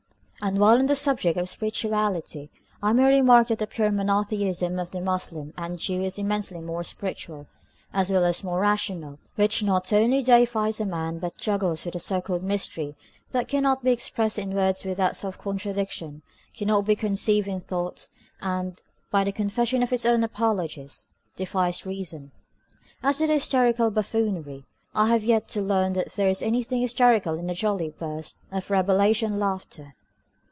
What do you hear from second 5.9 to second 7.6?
is immensely more spiritual,